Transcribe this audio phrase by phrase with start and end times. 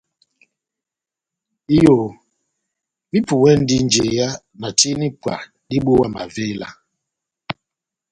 [1.77, 1.95] Iyo
[3.11, 4.27] vipuwɛndi njeya
[4.59, 5.35] na tina ipwa
[5.69, 6.67] dibówa mavela.